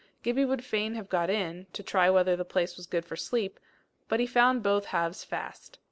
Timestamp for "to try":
1.73-2.09